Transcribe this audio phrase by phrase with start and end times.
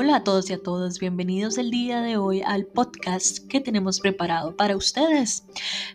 [0.00, 3.98] Hola a todos y a todas, bienvenidos el día de hoy al podcast que tenemos
[3.98, 5.42] preparado para ustedes.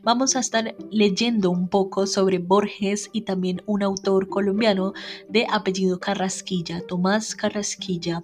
[0.03, 4.91] Vamos a estar leyendo un poco sobre Borges y también un autor colombiano
[5.29, 8.23] de apellido Carrasquilla, Tomás Carrasquilla.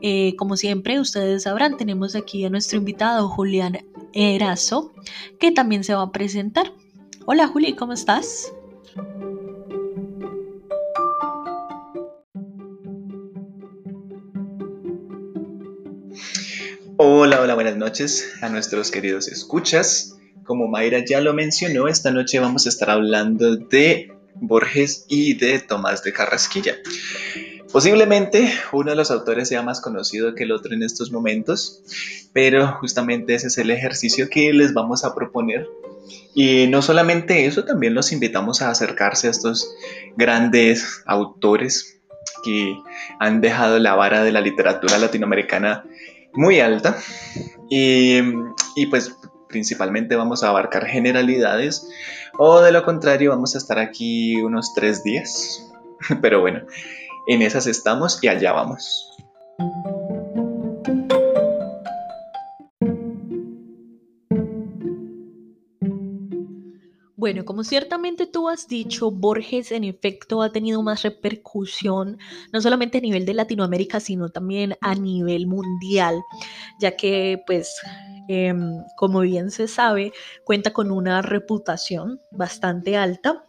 [0.00, 3.84] Eh, como siempre, ustedes sabrán, tenemos aquí a nuestro invitado Julián
[4.14, 4.90] Erazo,
[5.38, 6.72] que también se va a presentar.
[7.26, 8.54] Hola Juli, ¿cómo estás?
[17.60, 20.16] Buenas noches a nuestros queridos escuchas.
[20.44, 25.58] Como Mayra ya lo mencionó, esta noche vamos a estar hablando de Borges y de
[25.58, 26.76] Tomás de Carrasquilla.
[27.70, 31.82] Posiblemente uno de los autores sea más conocido que el otro en estos momentos,
[32.32, 35.68] pero justamente ese es el ejercicio que les vamos a proponer.
[36.34, 39.70] Y no solamente eso, también los invitamos a acercarse a estos
[40.16, 42.00] grandes autores
[42.42, 42.74] que
[43.18, 45.84] han dejado la vara de la literatura latinoamericana
[46.32, 46.96] muy alta
[47.68, 48.20] y,
[48.90, 49.16] pues
[49.48, 51.88] principalmente vamos a abarcar generalidades
[52.38, 55.70] o de lo contrario vamos a estar aquí unos tres días.
[56.22, 56.60] Pero bueno,
[57.26, 59.10] en esas estamos y allá vamos.
[67.30, 72.18] Bueno, como ciertamente tú has dicho, Borges en efecto ha tenido más repercusión,
[72.52, 76.20] no solamente a nivel de Latinoamérica, sino también a nivel mundial,
[76.80, 77.72] ya que, pues,
[78.26, 80.12] em, como bien se sabe,
[80.44, 83.44] cuenta con una reputación bastante alta.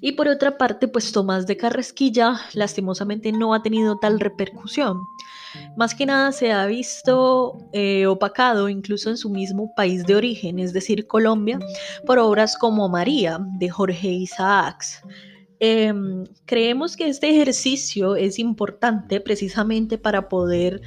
[0.00, 5.00] Y por otra parte, pues Tomás de Carrasquilla lastimosamente no ha tenido tal repercusión.
[5.76, 10.58] Más que nada se ha visto eh, opacado incluso en su mismo país de origen,
[10.58, 11.58] es decir, Colombia,
[12.06, 15.02] por obras como María de Jorge Isaacs.
[15.64, 20.80] Em, creemos que este ejercicio es importante precisamente para poder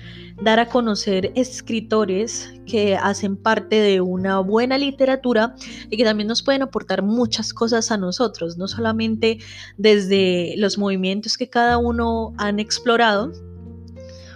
[0.44, 5.56] dar a conocer escritores que hacen parte de una buena literatura
[5.90, 9.38] y que también nos pueden aportar muchas cosas a nosotros, no solamente
[9.78, 13.31] desde los movimientos que cada uno han explorado,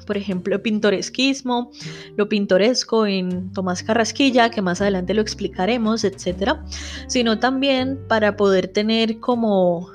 [0.09, 1.69] por ejemplo, pintoresquismo,
[2.17, 6.65] lo pintoresco en Tomás Carrasquilla, que más adelante lo explicaremos, etcétera,
[7.05, 9.87] sino también para poder tener como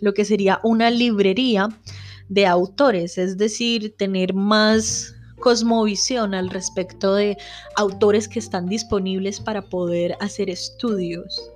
[0.00, 1.68] lo que sería una librería
[2.28, 7.36] de autores, es decir, tener más cosmovisión al respecto de
[7.74, 11.50] autores que están disponibles para poder hacer estudios.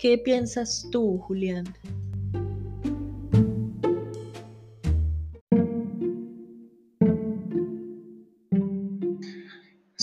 [0.00, 1.72] ¿Qué piensas tú, Julián?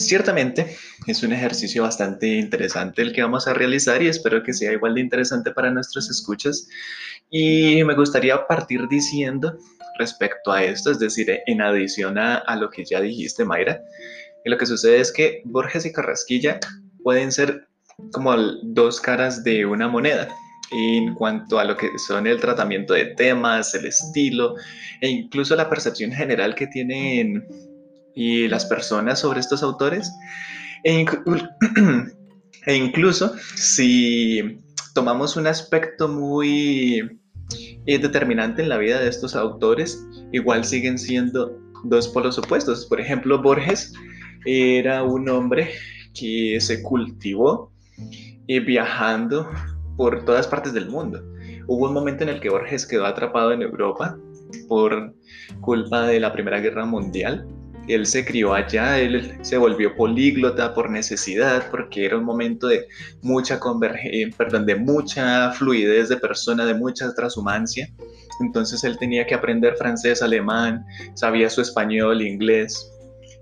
[0.10, 0.76] Ciertamente
[1.06, 4.96] es un ejercicio bastante interesante el que vamos a realizar y espero que sea igual
[4.96, 6.68] de interesante para nuestros escuchas.
[7.30, 9.56] Y me gustaría partir diciendo
[10.00, 13.84] respecto a esto, es decir, en adición a, lo que ya dijiste, Mayra,
[14.46, 16.60] lo que sucede es que Borges y Carrasquilla
[17.04, 17.68] pueden ser
[18.12, 20.28] como dos caras de una moneda
[20.72, 24.56] en cuanto a lo que son el tratamiento de temas, el estilo
[25.02, 27.46] e incluso la percepción general que tienen
[28.20, 30.12] y las personas sobre estos autores.
[30.84, 31.06] E,
[32.66, 34.60] e, incluso si
[34.94, 37.00] tomamos un aspecto muy
[37.86, 42.86] eh, determinante en la vida de estos autores, igual siguen siendo dos polos opuestos.
[42.88, 43.94] Por ejemplo, Borges
[44.46, 45.70] era un hombre
[46.14, 47.72] que se cultivó
[48.50, 49.50] eh, viajando
[49.96, 51.24] por todas partes del mundo.
[51.68, 54.18] Hubo un momento en el que Borges quedó atrapado en Europa
[54.68, 55.16] por
[55.62, 57.48] culpa de la Primera Guerra Mundial
[57.90, 62.86] él se crió allá, él se volvió políglota por necesidad, porque era un momento de
[63.22, 67.90] mucha convergencia, perdón, de mucha fluidez de persona, de mucha transhumancia.
[68.42, 70.86] Entonces él tenía que aprender francés, alemán,
[71.16, 72.92] sabía su español, inglés.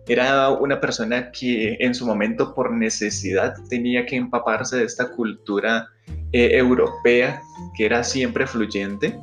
[0.08, 5.90] Era una persona que en su momento por necesidad tenía que empaparse de esta cultura
[6.32, 7.42] eh, europea
[7.76, 9.20] que era siempre fluyente.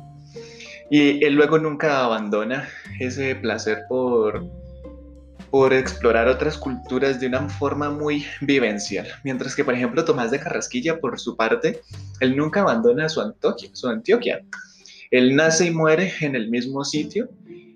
[0.91, 2.69] Y él luego nunca abandona
[2.99, 4.45] ese placer por
[5.55, 9.07] por explorar otras culturas de una forma muy vivencial.
[9.23, 11.79] Mientras que, por ejemplo, Tomás de Carrasquilla, por su parte,
[12.19, 13.69] él nunca abandona su Antioquia.
[13.71, 14.43] Su Antioquia.
[15.11, 17.29] Él nace y muere en el mismo sitio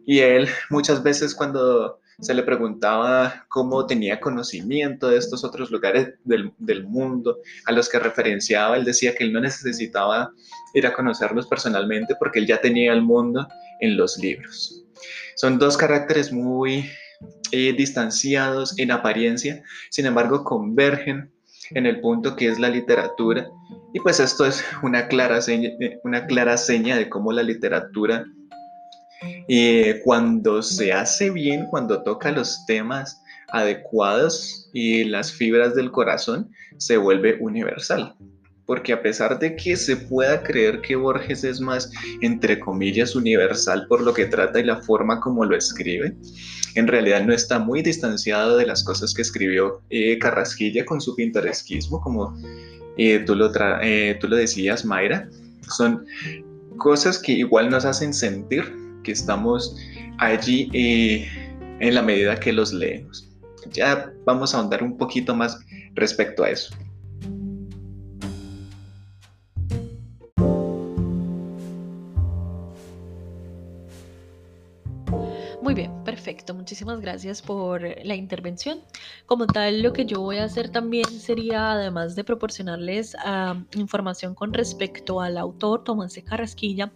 [0.05, 6.15] y él muchas veces cuando se le preguntaba cómo tenía conocimiento de estos otros lugares
[6.25, 10.33] del, del, mundo a los que referenciaba, él decía que él no necesitaba
[10.73, 13.47] ir a conocerlos personalmente porque él ya tenía el mundo
[13.79, 14.83] en los libros.
[15.37, 16.89] Son dos caracteres muy
[17.51, 21.31] eh, distanciados en apariencia, sin embargo convergen
[21.71, 23.47] en el punto que es la literatura.
[23.93, 28.25] Y pues esto es una clara seña, eh, una clara seña de cómo la literatura
[29.47, 36.49] Y cuando se hace bien, cuando toca los temas adecuados y las fibras del corazón,
[36.77, 38.15] se vuelve universal.
[38.69, 43.87] Porque a pesar de que se pueda creer que Borges es más, entre comillas, universal
[43.87, 46.15] por lo que trata y la forma como lo escribe,
[46.75, 51.15] en realidad no está muy distanciado de las cosas que escribió eh, Carrasquilla con su
[51.15, 52.37] pintoresquismo, como
[52.95, 53.51] eh, tú, lo
[53.81, 55.27] eh, tú lo decías, Mayra.
[55.75, 56.05] Son
[56.77, 58.71] cosas que igual nos hacen sentir
[59.03, 59.75] que estamos
[60.19, 63.31] allí en la medida que los leemos.
[63.71, 65.57] Ya vamos a ahondar un poquito más
[65.95, 66.71] respecto a eso.
[76.39, 76.53] Perfecto.
[76.53, 78.79] Muchísimas gracias por la intervención.
[79.25, 84.35] Como tal, lo que yo voy a hacer también sería, además de proporcionarles ah, información
[84.35, 86.91] con respecto al autor Tomás de Carrasquilla,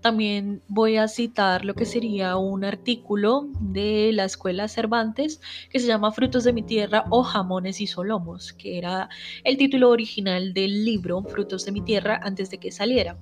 [0.00, 5.40] también voy a citar lo que sería un artículo de la Escuela Cervantes
[5.70, 9.08] que se llama Frutos de mi tierra o Jamones y Solomos, que era
[9.44, 13.18] el título original del libro Frutos de mi tierra antes de que saliera.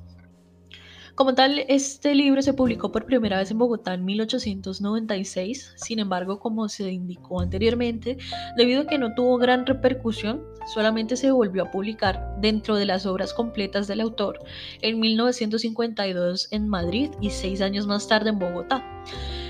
[1.14, 6.40] Como tal, este libro se publicó por primera vez en Bogotá en 1896, sin embargo,
[6.40, 8.18] como se indicó anteriormente,
[8.56, 10.42] debido a que no tuvo gran repercusión,
[10.74, 14.40] solamente se volvió a publicar dentro de las obras completas del autor
[14.82, 18.84] en 1952 en Madrid y seis años más tarde en Bogotá.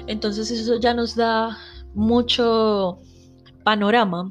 [0.06, 1.56] Entonces eso ya nos da
[1.94, 2.98] mucho
[3.64, 4.30] panorama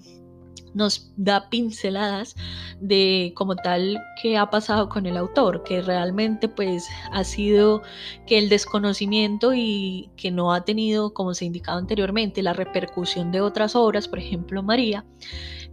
[0.74, 2.36] nos da pinceladas
[2.80, 7.82] de como tal qué ha pasado con el autor, que realmente pues ha sido
[8.28, 13.42] que el desconocimiento y que no ha tenido, como se indicaba anteriormente, la repercusión de
[13.42, 15.06] otras obras, por ejemplo María,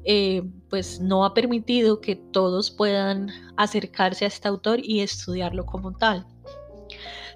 [0.05, 5.93] eh, pues no ha permitido que todos puedan acercarse a este autor y estudiarlo como
[5.96, 6.26] tal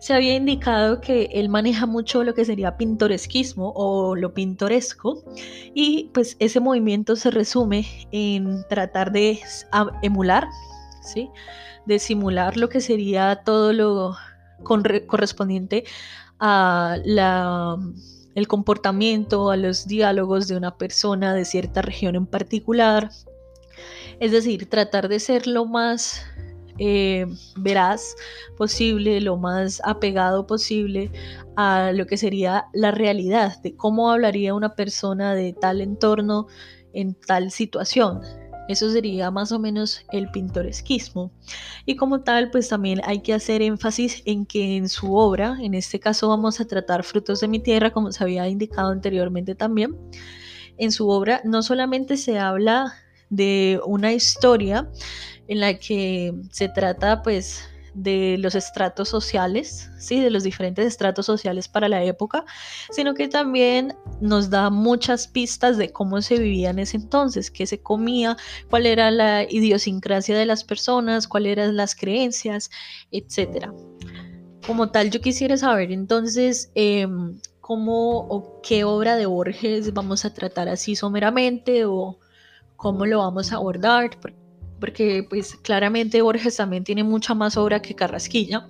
[0.05, 5.25] se había indicado que él maneja mucho lo que sería pintoresquismo o lo pintoresco
[5.73, 9.41] y pues ese movimiento se resume en tratar de
[10.03, 10.47] emular,
[11.01, 11.31] ¿sí?
[11.87, 14.15] de simular lo que sería todo lo
[15.06, 15.85] correspondiente
[16.39, 17.79] a la
[18.35, 23.09] el comportamiento, a los diálogos de una persona de cierta región en particular.
[24.21, 26.27] Es decir, tratar de ser lo más
[26.79, 27.26] eh,
[27.56, 28.17] veraz
[28.56, 31.11] posible, lo más apegado posible
[31.56, 36.47] a lo que sería la realidad de cómo hablaría una persona de tal entorno
[36.93, 38.21] en tal situación.
[38.67, 41.31] Eso sería más o menos el pintoresquismo.
[41.85, 45.75] Y como tal, pues también hay que hacer énfasis en que en su obra, en
[45.75, 49.94] este caso vamos a tratar Frutos de mi Tierra, como se había indicado anteriormente también,
[50.79, 52.94] en su obra no solamente se habla
[53.31, 54.88] de una historia,
[55.49, 60.21] en la que se trata pues de los estratos sociales, ¿sí?
[60.21, 62.44] de los diferentes estratos sociales para la época,
[62.91, 67.67] sino que también nos da muchas pistas de cómo se vivía en ese entonces, qué
[67.67, 68.37] se comía,
[68.69, 72.70] cuál era la idiosincrasia de las personas, cuáles eran las creencias,
[73.12, 73.69] etc.
[74.67, 80.35] Como tal, yo quisiera saber entonces em, cómo o qué obra de Borges vamos a
[80.35, 82.19] tratar así someramente o
[82.76, 84.11] cómo lo vamos a abordar,
[84.81, 88.67] porque pues claramente Borges también tiene mucha más obra que Carrasquilla.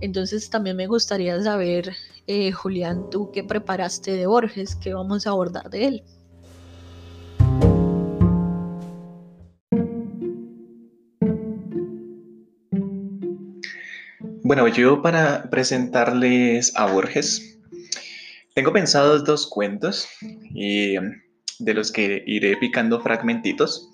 [0.00, 1.92] Entonces también me gustaría saber,
[2.26, 6.02] eh, Julián, tú qué preparaste de Borges, qué vamos a abordar de él.
[14.44, 17.58] Bueno, yo para presentarles a Borges,
[18.54, 20.08] tengo pensados dos cuentos
[20.52, 20.96] y
[21.64, 23.90] de los que iré picando fragmentitos.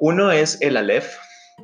[0.00, 1.16] Uno es El Aleph,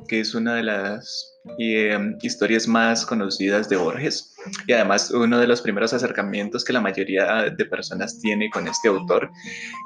[0.07, 4.35] que es una de las em, historias más conocidas de Borges
[4.67, 8.89] y además uno de los primeros acercamientos que la mayoría de personas tiene con este
[8.89, 9.29] autor,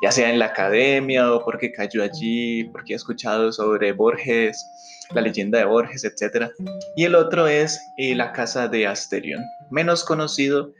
[0.04, 4.66] ya sea en la academia o porque cayó allí, porque ha escuchado sobre Borges,
[5.14, 6.52] la leyenda de Borges, etc.
[6.96, 10.74] Y el otro es eh, La Casa de Asterión, menos conocido,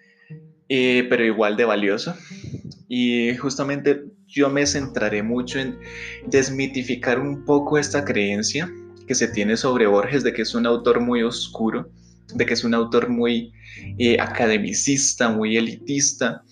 [0.68, 2.16] eh, pero igual de valioso.
[2.88, 5.78] Y justamente yo me centraré mucho en
[6.28, 8.72] desmitificar un poco esta creencia
[9.08, 11.90] que se tiene sobre Borges de que es un autor muy oscuro,
[12.36, 13.52] de que es un autor muy
[13.98, 16.44] eh, academicista, muy elitista.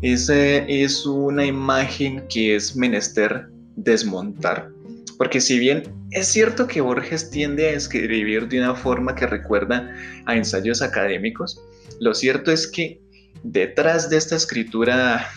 [0.00, 4.70] Esa es una imagen que es menester desmontar.
[5.18, 9.92] Porque si bien es cierto que Borges tiende a escribir de una forma que recuerda
[10.26, 11.60] a ensayos académicos,
[12.00, 13.00] lo cierto es que
[13.42, 15.28] detrás de esta escritura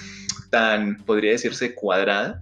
[0.50, 2.42] tan, podría decirse, cuadrada,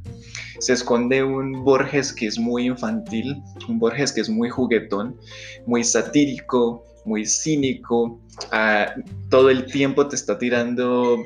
[0.59, 5.17] se esconde un Borges que es muy infantil, un Borges que es muy juguetón,
[5.65, 8.19] muy satírico, muy cínico,
[8.51, 8.93] ah,
[9.29, 11.17] todo el tiempo te está tirando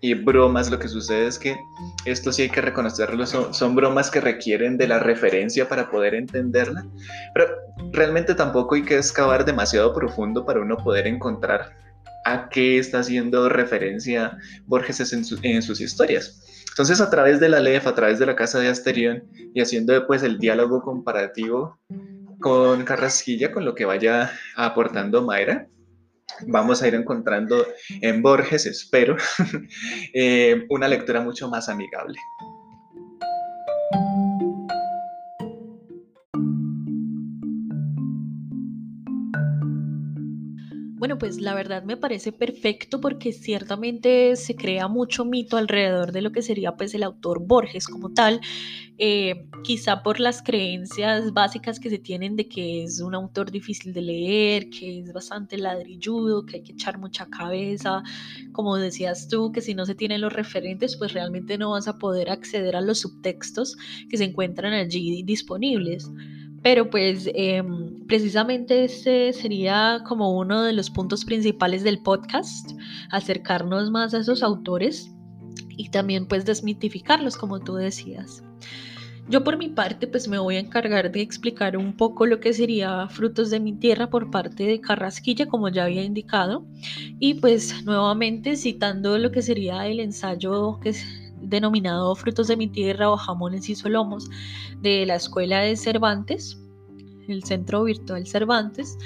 [0.00, 1.56] y bromas, lo que sucede es que
[2.04, 6.14] esto sí hay que reconocerlo, son, son, bromas que requieren de la referencia para poder
[6.14, 6.86] entenderla,
[7.34, 7.46] pero
[7.92, 11.87] realmente tampoco hay que excavar demasiado profundo para uno poder encontrar
[12.32, 16.64] a qué está haciendo referencia Borges en, en sus historias.
[16.70, 19.92] Entonces, a través de la LEF, a través de la Casa de Asterión y haciendo
[19.92, 21.80] después el diálogo comparativo
[22.40, 25.66] con Carrasquilla, con lo que vaya aportando Mayra,
[26.46, 27.66] vamos a ir encontrando
[28.00, 29.16] en Borges, espero,
[30.14, 32.18] eh, una lectura mucho más amigable.
[41.08, 46.20] Bueno, pues la verdad me parece perfecto porque ciertamente se crea mucho mito alrededor de
[46.20, 48.42] lo que sería pues el autor Borges como tal,
[48.98, 53.94] eh, quizá por las creencias básicas que se tienen de que es un autor difícil
[53.94, 58.02] de leer, que es bastante ladrilludo, que hay que echar mucha cabeza,
[58.52, 61.96] como decías tú, que si no se tienen los referentes pues realmente no vas a
[61.96, 63.78] poder acceder a los subtextos
[64.10, 66.10] que se encuentran allí disponibles.
[66.62, 72.72] Pero pues em, precisamente este sería como uno de los puntos principales del podcast,
[73.10, 75.12] acercarnos más a esos autores
[75.76, 78.42] y también pues desmitificarlos como tú decías.
[79.28, 82.54] Yo por mi parte pues me voy a encargar de explicar un poco lo que
[82.54, 86.66] sería Frutos de mi Tierra por parte de Carrasquilla como ya había indicado
[87.18, 90.94] y pues nuevamente citando lo que sería el ensayo que
[91.48, 94.28] denominado Frutos de mi Tierra o Jamones y Solomos
[94.80, 96.58] de la Escuela de Cervantes,
[97.28, 98.96] el Centro Virtual Cervantes.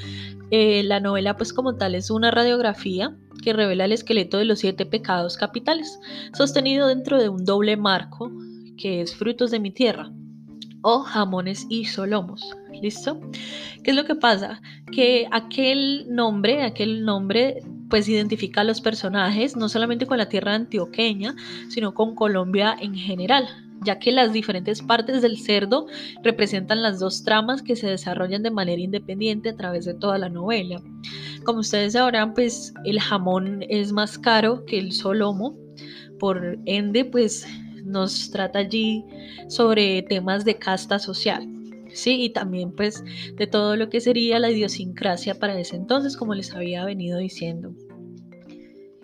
[0.50, 4.60] Eh, la novela pues como tal es una radiografía que revela el esqueleto de los
[4.60, 5.98] siete pecados capitales,
[6.34, 8.30] sostenido dentro de un doble marco
[8.76, 10.12] que es Frutos de mi Tierra
[10.82, 12.56] o Jamones y Solomos.
[12.82, 13.20] ¿Listo?
[13.82, 14.60] ¿Qué es lo que pasa?
[14.90, 20.54] Que aquel nombre, aquel nombre pues identifica a los personajes no solamente con la tierra
[20.54, 21.36] antioqueña,
[21.68, 23.46] sino con Colombia en general,
[23.82, 25.88] ya que las diferentes partes del cerdo
[26.22, 30.30] representan las dos tramas que se desarrollan de manera independiente a través de toda la
[30.30, 30.80] novela.
[31.44, 35.54] Como ustedes sabrán, pues el jamón es más caro que el solomo,
[36.18, 37.46] por ende, pues
[37.84, 39.04] nos trata allí
[39.48, 41.46] sobre temas de casta social.
[41.94, 43.04] Sí, y también pues
[43.36, 47.74] de todo lo que sería la idiosincrasia para ese entonces, como les había venido diciendo.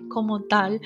[0.08, 0.80] Como tal,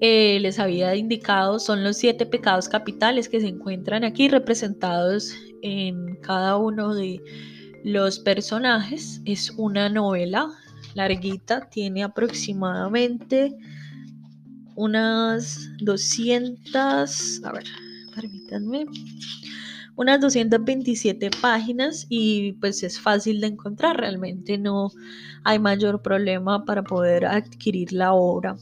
[0.00, 5.32] eh, les había indicado, son los siete pecados capitales que se encuentran aquí representados
[5.62, 7.20] en cada uno de
[7.84, 9.20] los personajes.
[9.24, 10.48] Es una novela
[10.94, 13.56] larguita, tiene aproximadamente
[14.74, 17.64] unas 200, a ver,
[18.14, 18.86] permítanme,
[20.02, 24.90] unas 227 páginas y pues es fácil de encontrar, realmente no
[25.44, 28.56] hay mayor problema para poder adquirir la obra.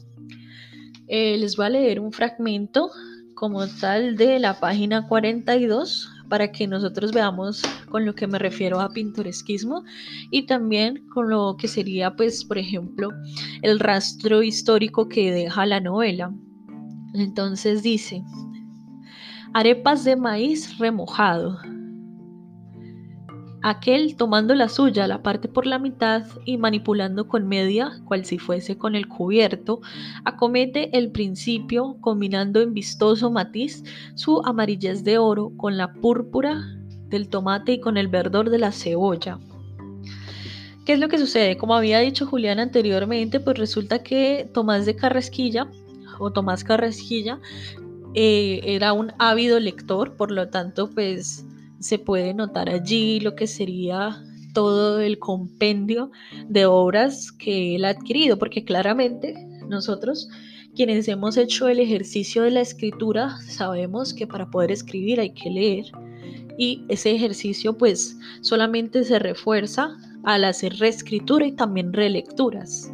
[1.07, 2.89] Eh, les voy a leer un fragmento
[3.33, 8.79] como tal de la página 42 para que nosotros veamos con lo que me refiero
[8.79, 9.83] a pintoresquismo
[10.29, 13.09] y también con lo que sería pues por ejemplo
[13.63, 16.33] el rastro histórico que deja la novela.
[17.13, 18.23] Entonces dice,
[19.53, 21.59] arepas de maíz remojado.
[23.63, 28.39] Aquel tomando la suya, la parte por la mitad y manipulando con media, cual si
[28.39, 29.81] fuese con el cubierto,
[30.25, 33.83] acomete el principio combinando en vistoso matiz
[34.15, 36.63] su amarillez de oro con la púrpura
[37.09, 39.37] del tomate y con el verdor de la cebolla.
[40.85, 41.57] ¿Qué es lo que sucede?
[41.57, 45.67] Como había dicho Julián anteriormente, pues resulta que Tomás de Carrasquilla
[46.17, 47.39] o Tomás Carrasquilla
[48.13, 51.45] eh, era un ávido lector, por lo tanto, pues
[51.79, 56.11] se puede notar allí lo que sería todo el compendio
[56.47, 59.33] de obras que él ha adquirido, porque claramente
[59.67, 60.29] nosotros
[60.75, 65.49] quienes hemos hecho el ejercicio de la escritura sabemos que para poder escribir hay que
[65.49, 65.85] leer
[66.57, 72.91] y ese ejercicio pues solamente se refuerza al hacer reescritura y también relecturas.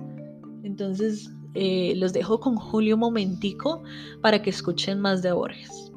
[0.64, 3.82] Entonces eh, los dejo con Julio un momentico
[4.22, 5.92] para que escuchen más de Borges.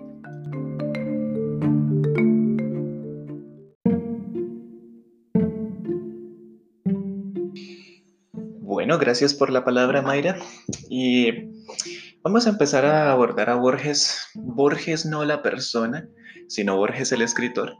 [8.62, 10.38] Bueno, gracias por la palabra, Mayra.
[10.88, 11.31] Y
[12.23, 14.19] vamos a empezar a abordar a Borges.
[14.35, 16.09] Borges no la persona,
[16.49, 17.75] sino Borges el escritor.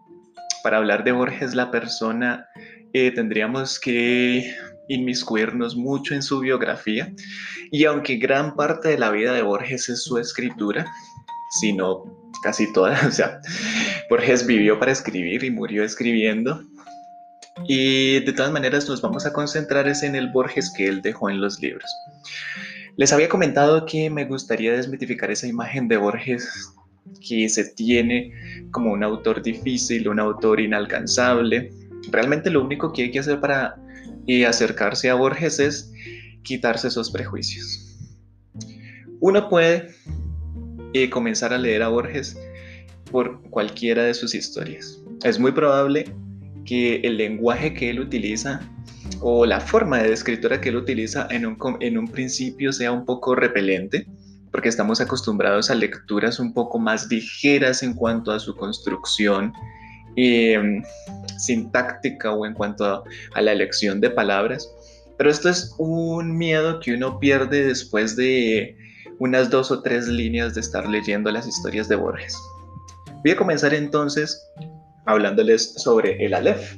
[0.63, 2.47] Para hablar de Borges la persona,
[2.93, 4.55] eh, tendríamos que
[4.91, 7.13] inmiscuirnos mucho en su biografía
[7.71, 10.85] y aunque gran parte de la vida de Borges es su escritura,
[11.61, 12.05] si no
[12.43, 12.99] casi toda.
[13.07, 13.41] O sea,
[14.09, 16.63] Borges vivió para escribir y murió escribiendo.
[17.69, 21.41] Y de todas maneras nos vamos a concentrar en el Borges que él dejó en
[21.41, 21.91] los libros.
[22.97, 26.75] Les había comentado que me gustaría desmitificar esa imagen de Borges
[27.27, 28.33] que se tiene
[28.73, 31.71] como un autor difícil, un autor inalcanzable.
[32.11, 33.77] Realmente lo único que hay que hacer para
[34.27, 35.93] eh, acercarse a Borges es
[36.43, 37.99] quitarse esos prejuicios.
[39.21, 39.89] Uno puede
[40.95, 42.39] eh, comenzar a leer a Borges
[43.11, 44.99] por cualquiera de sus historias.
[45.25, 46.13] Es muy probable
[46.65, 48.61] que el lenguaje que él utiliza
[49.21, 51.47] o la forma de escritura que él utiliza en
[51.99, 54.07] un principio sea un poco repelente,
[54.51, 59.53] porque estamos acostumbrados a lecturas un poco más ligeras en cuanto a su construcción
[60.21, 60.83] em,
[61.39, 63.03] sintáctica o en cuanto a,
[63.35, 64.69] a la elección de palabras.
[65.17, 68.77] Pero esto es un miedo que uno pierde después de
[69.19, 72.37] unas dos o tres líneas de estar leyendo las historias de Borges.
[73.23, 74.43] Voy a comenzar entonces
[75.05, 76.77] hablándoles sobre el Aleph.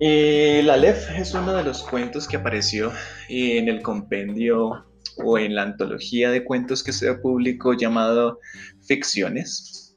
[0.00, 2.92] El Aleph es uno de los cuentos que apareció
[3.28, 4.84] en el compendio
[5.16, 8.38] o en la antología de cuentos que se publicó llamado
[8.86, 9.96] Ficciones.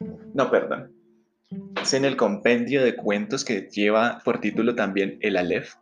[0.00, 0.92] No, perdón.
[1.80, 5.74] Es en el compendio de cuentos que lleva por título también El Aleph.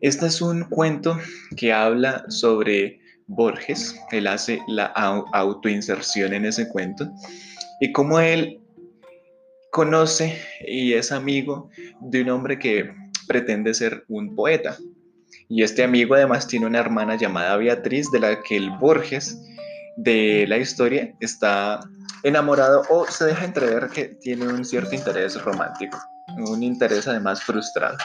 [0.00, 1.18] Este es un cuento
[1.56, 4.00] que habla sobre Borges.
[4.10, 7.10] Él hace la autoinserción en ese cuento
[7.80, 8.60] y cómo él
[9.70, 12.92] conoce y es amigo de un hombre que
[13.28, 14.76] pretende ser un poeta.
[15.48, 19.40] Y este amigo además tiene una hermana llamada Beatriz, de la que el Borges
[20.02, 21.80] de la historia está
[22.22, 25.98] enamorado o se deja entrever que tiene un cierto interés romántico,
[26.38, 27.98] un interés además frustrado.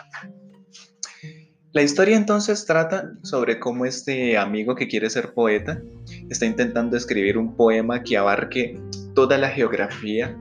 [1.71, 5.81] La historia entonces trata sobre cómo este amigo que quiere ser poeta
[6.29, 8.79] está intentando escribir un poema que abarque
[9.13, 10.37] toda la geografía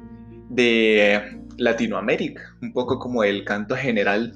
[0.50, 4.32] de Latinoamérica, un poco como el canto general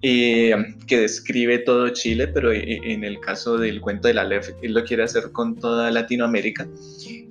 [0.00, 0.54] eh,
[0.86, 4.72] que describe todo Chile, pero eh, en el caso del cuento de la Lef, él
[4.72, 6.68] lo quiere hacer con toda Latinoamérica.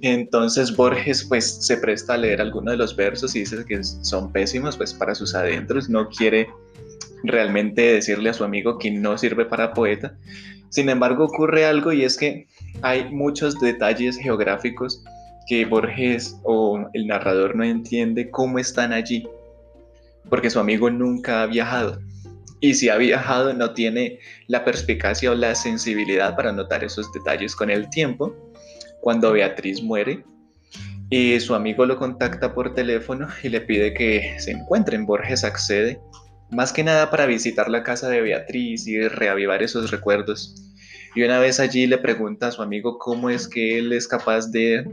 [0.01, 4.31] Entonces Borges pues se presta a leer algunos de los versos y dice que son
[4.33, 6.49] pésimos pues para sus adentros, no quiere
[7.23, 10.15] realmente decirle a su amigo que no sirve para poeta.
[10.69, 12.47] Sin embargo ocurre algo y es que
[12.81, 15.03] hay muchos detalles geográficos
[15.47, 19.25] que Borges o el narrador no entiende cómo están allí,
[20.29, 22.01] porque su amigo nunca ha viajado
[22.59, 27.55] y si ha viajado no tiene la perspicacia o la sensibilidad para notar esos detalles
[27.55, 28.35] con el tiempo.
[29.01, 30.23] Cuando Beatriz muere,
[31.09, 35.05] y su amigo lo contacta por teléfono y le pide que se encuentren.
[35.05, 36.01] Borges accede,
[36.51, 40.55] más que nada para visitar la casa de Beatriz y reavivar esos recuerdos.
[41.15, 44.51] Y una vez allí le pregunta a su amigo cómo es que él es capaz
[44.51, 44.85] de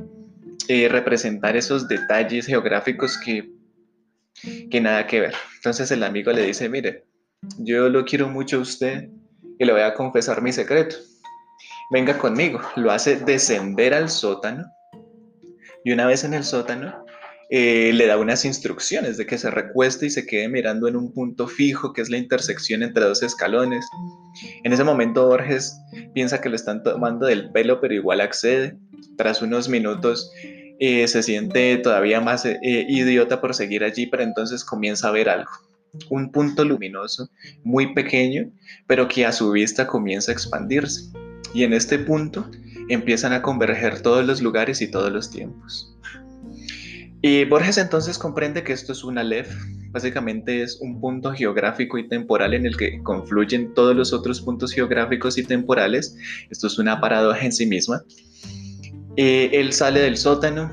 [0.68, 3.50] eh, representar esos detalles geográficos que,
[4.70, 5.35] que nada que ver.
[5.57, 7.05] Entonces el amigo le dice, mire,
[7.59, 9.09] yo lo quiero mucho a usted
[9.59, 10.96] y le voy a confesar mi secreto.
[11.90, 12.61] Venga conmigo.
[12.76, 14.64] Lo hace descender al sótano
[15.85, 17.04] y una vez en el sótano
[17.50, 21.12] eh, le da unas instrucciones de que se recueste y se quede mirando en un
[21.12, 23.87] punto fijo que es la intersección entre dos escalones.
[24.64, 25.78] En ese momento Borges
[26.14, 28.76] piensa que lo están tomando del pelo pero igual accede.
[29.16, 30.30] Tras unos minutos
[30.80, 35.28] eh, se siente todavía más eh, idiota por seguir allí pero entonces comienza a ver
[35.28, 35.50] algo
[36.11, 37.30] un punto luminoso
[37.62, 38.50] muy pequeño,
[38.87, 41.11] pero que a su vista comienza a expandirse.
[41.54, 42.50] Y en este punto
[42.88, 45.96] empiezan a converger todos los lugares y todos los tiempos.
[47.22, 49.50] Y Borges entonces comprende que esto es un Aleph,
[49.92, 54.72] básicamente es un punto geográfico y temporal en el que confluyen todos los otros puntos
[54.72, 56.16] geográficos y temporales.
[56.50, 58.02] Esto es una paradoja en sí misma.
[59.16, 60.70] Eh, él sale del sótano,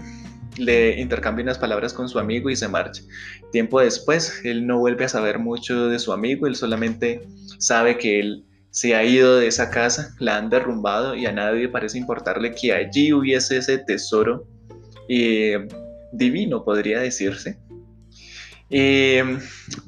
[0.57, 3.03] le intercambia unas palabras con su amigo y se marcha.
[3.51, 8.19] Tiempo después, él no vuelve a saber mucho de su amigo, él solamente sabe que
[8.19, 12.53] él se ha ido de esa casa, la han derrumbado y a nadie parece importarle
[12.53, 14.47] que allí hubiese ese tesoro
[15.09, 15.67] eh,
[16.13, 17.59] divino, podría decirse.
[18.69, 19.37] Eh,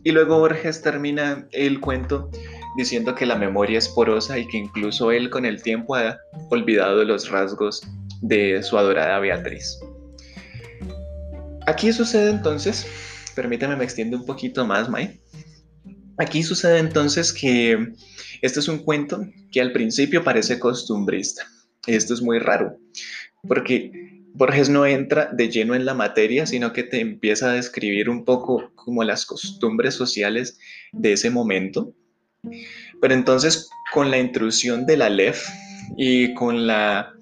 [0.04, 2.30] y luego Borges termina el cuento
[2.76, 6.18] diciendo que la memoria es porosa y que incluso él con el tiempo ha
[6.50, 7.82] olvidado los rasgos
[8.22, 9.80] de su adorada Beatriz.
[11.66, 12.86] Aquí sucede entonces,
[13.36, 15.22] permítame me extiendo un poquito más, Mai.
[16.18, 17.94] Aquí sucede entonces que
[18.42, 21.44] este es un cuento que al principio parece costumbrista.
[21.88, 22.78] Esto es muy raro,
[23.48, 23.92] porque
[24.34, 28.26] Borges no entra de lleno en la materia, sino que te empieza a describir un
[28.26, 30.60] poco como las costumbres sociales
[30.92, 31.94] de ese momento.
[33.02, 35.48] Pero entonces con la intrusión de la LEF
[35.98, 37.14] y con la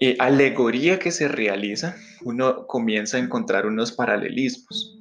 [0.00, 4.96] eh, alegoría que se realiza, uno comienza a encontrar unos paralelismos.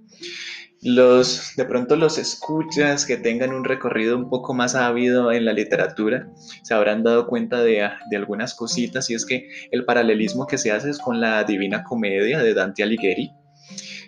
[0.82, 5.52] Los, de pronto los escuchas que tengan un recorrido un poco más ávido en la
[5.52, 6.30] literatura
[6.64, 10.72] se habrán dado cuenta de, de, algunas cositas y es que el paralelismo que se
[10.72, 13.32] hace es con la Divina Comedia de Dante Alighieri.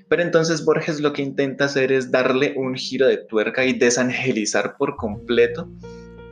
[0.10, 4.76] Pero entonces Borges lo que intenta hacer es darle un giro de tuerca y desangelizar
[4.78, 5.70] por completo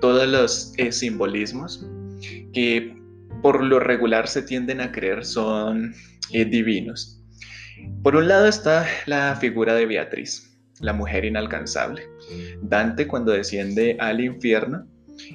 [0.01, 1.85] todos los eh, simbolismos
[2.53, 2.98] que
[3.41, 5.93] por lo regular se tienden a creer son
[6.31, 7.23] eh, divinos.
[8.03, 12.03] Por un lado está la figura de Beatriz, la mujer inalcanzable.
[12.61, 14.85] Dante cuando desciende al infierno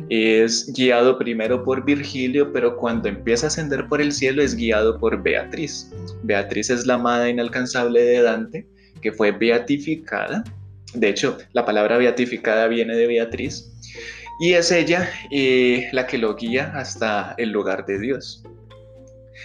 [0.08, 4.98] es guiado primero por Virgilio, pero cuando empieza a ascender por el cielo es guiado
[4.98, 5.90] por Beatriz.
[6.22, 8.66] Beatriz es la amada inalcanzable de Dante,
[9.00, 10.44] que fue beatificada.
[10.94, 13.72] De hecho, la palabra beatificada viene de Beatriz.
[14.40, 18.42] Y es ella eh, la que lo guía hasta el lugar de Dios.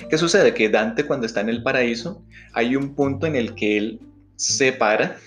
[0.09, 0.53] ¿Qué sucede?
[0.53, 2.23] Que Dante cuando está en el paraíso
[2.53, 3.99] hay un punto en el que él
[4.35, 5.17] se para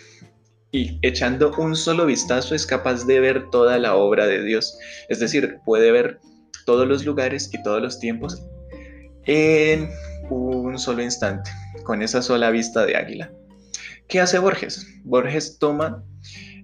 [0.73, 4.77] y echando un solo vistazo es capaz de ver toda la obra de Dios.
[5.09, 6.19] Es decir, puede ver
[6.65, 8.43] todos los lugares y todos los tiempos
[9.27, 9.91] en
[10.31, 11.51] un solo instante,
[11.85, 13.31] con esa sola vista de águila.
[14.09, 14.87] ¿Qué hace Borges?
[15.05, 16.03] Borges toma,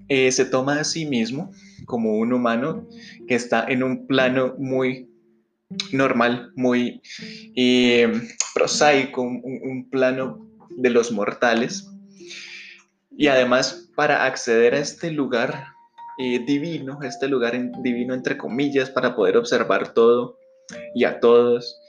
[0.08, 1.52] eh, se toma a sí mismo
[1.86, 2.86] como un humano
[3.26, 5.08] que está en un plano muy
[5.92, 7.02] normal, muy
[7.56, 8.12] eh,
[8.54, 11.88] prosaico, un, plano de los mortales.
[13.16, 15.64] Y además, para acceder a este lugar
[16.18, 20.38] eh, divino, este lugar divino entre comillas, para poder observar todo
[20.94, 21.80] y a todos,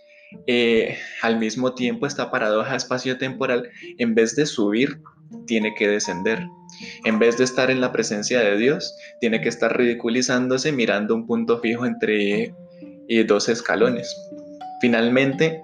[0.48, 5.02] eh, al mismo tiempo esta paradoja espacio-temporal, en vez de subir,
[5.46, 6.46] tiene que descender.
[7.06, 11.26] En vez de estar en la presencia de Dios, tiene que estar ridiculizándose mirando un
[11.26, 12.54] punto fijo entre
[13.28, 14.16] dos escalones.
[14.82, 15.62] Finalmente,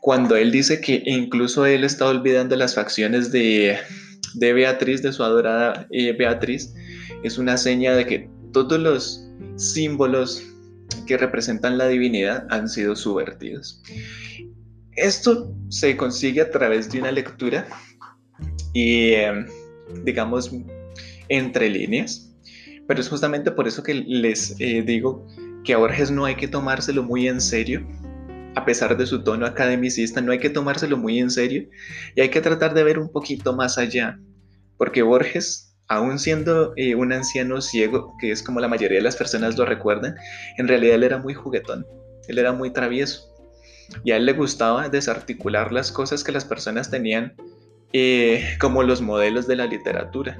[0.00, 3.78] cuando él dice que incluso él está olvidando las facciones de,
[4.38, 6.74] Beatriz, de su adorada eh, Beatriz,
[7.22, 10.42] es una seña de que todos los símbolos
[11.06, 13.82] que representan la divinidad han sido subvertidos.
[14.92, 17.66] Esto se consigue a través de una lectura
[18.76, 19.46] y, em,
[20.04, 20.50] digamos,
[21.30, 22.30] entre líneas,
[22.86, 25.26] pero es justamente por eso que les eh, digo
[25.64, 27.86] que a Borges no hay que tomárselo muy en serio,
[28.54, 31.66] a pesar de su tono academicista, no hay que tomárselo muy en serio
[32.14, 34.20] y hay que tratar de ver un poquito más allá,
[34.76, 39.16] porque Borges, aún siendo eh, un anciano ciego, que es como la mayoría de las
[39.16, 40.16] personas lo recuerdan,
[40.58, 41.86] en realidad él era muy juguetón,
[42.28, 43.22] él era muy travieso
[44.04, 47.36] y a él le gustaba desarticular las cosas que las personas tenían
[47.98, 50.36] eh, como los modelos de la literatura.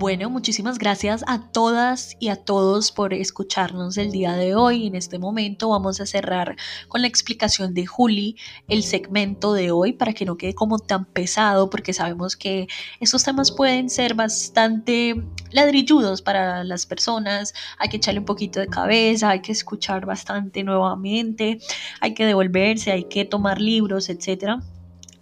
[0.00, 4.86] Bueno, muchísimas gracias a todas y a todos por escucharnos el día de hoy.
[4.86, 6.56] En este momento vamos a cerrar
[6.88, 8.36] con la explicación de Juli
[8.66, 12.66] el segmento de hoy para que no quede como tan pesado porque sabemos que
[12.98, 17.52] estos temas pueden ser bastante ladrilludos para las personas.
[17.78, 21.58] Hay que echarle un poquito de cabeza, hay que escuchar bastante nuevamente,
[22.00, 24.60] hay que devolverse, hay que tomar libros, etcétera.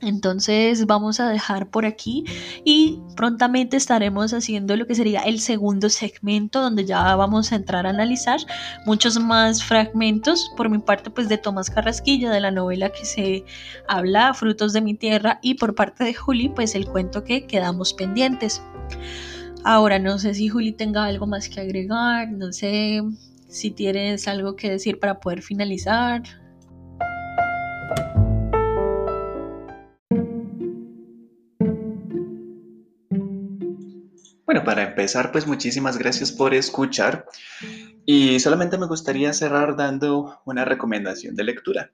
[0.01, 2.25] Entonces vamos a dejar por aquí
[2.65, 7.85] y prontamente estaremos haciendo lo que sería el segundo segmento donde ya vamos a entrar
[7.85, 8.39] a analizar
[8.87, 13.45] muchos más fragmentos por mi parte pues de Tomás Carrasquilla de la novela que se
[13.89, 17.93] habla Frutos de mi tierra y por parte de Juli pues el cuento que quedamos
[17.93, 18.63] pendientes.
[19.65, 23.03] Ahora no sé si Juli tenga algo más que agregar, no sé
[23.49, 26.23] si tienes algo que decir para poder finalizar.
[34.49, 37.27] Bueno, para empezar, pues muchísimas gracias por escuchar
[38.07, 41.93] y solamente me gustaría cerrar dando una recomendación de lectura.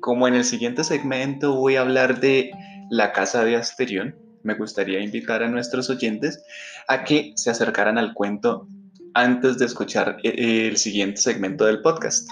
[0.00, 2.50] Como en el siguiente segmento voy a hablar de
[2.90, 6.42] La Casa de Asterión, me gustaría invitar a nuestros oyentes
[6.88, 8.66] a que se acercaran al cuento
[9.14, 12.28] antes de escuchar eh, el siguiente segmento del podcast.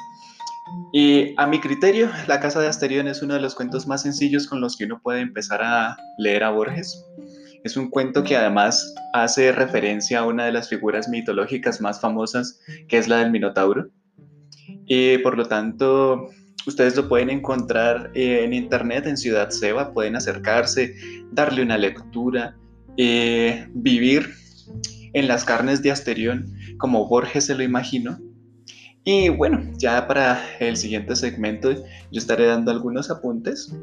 [0.92, 4.48] Y a mi criterio, La Casa de Asterión es uno de los cuentos más sencillos
[4.48, 7.04] con los que uno puede empezar a leer a Borges.
[7.64, 12.60] Es un cuento que además hace referencia a una de las figuras mitológicas más famosas,
[12.88, 13.88] que es la del Minotauro.
[14.86, 16.28] Y por lo tanto,
[16.66, 20.94] ustedes lo pueden encontrar eh, en internet, en Ciudad Seba, pueden acercarse,
[21.32, 22.54] darle una lectura,
[22.98, 24.28] eh, vivir
[25.14, 28.18] en las carnes de Asterión, como Borges se lo imaginó.
[29.04, 33.74] Y bueno, ya para el siguiente segmento yo estaré dando algunos apuntes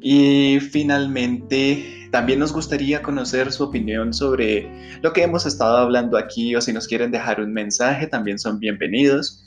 [0.00, 6.54] Y finalmente, también nos gustaría conocer su opinión sobre lo que hemos estado hablando aquí
[6.56, 9.44] o si nos quieren dejar un mensaje, también son bienvenidos.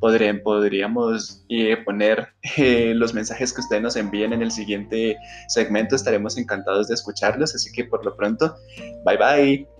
[0.00, 5.16] podríamos eh, poner eh, los mensajes que ustedes nos envíen en el siguiente
[5.48, 8.54] segmento, estaremos encantados de escucharlos, así que por lo pronto,
[9.04, 9.73] bye bye.